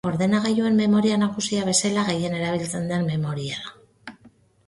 [0.09, 4.19] Ordenagailuen memoria nagusia bezala gehien erabiltzen den memoria da.